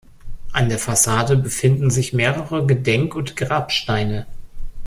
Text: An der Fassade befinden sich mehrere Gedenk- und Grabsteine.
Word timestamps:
An 0.51 0.67
der 0.67 0.79
Fassade 0.79 1.37
befinden 1.37 1.91
sich 1.91 2.11
mehrere 2.11 2.65
Gedenk- 2.65 3.13
und 3.13 3.35
Grabsteine. 3.35 4.25